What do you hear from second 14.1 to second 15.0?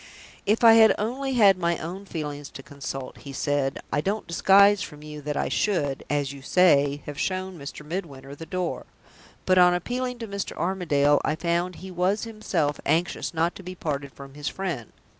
from his friend.